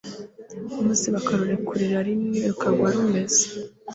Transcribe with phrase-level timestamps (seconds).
[0.87, 3.43] maze bakarurekurira rimwe rukagwa rumeze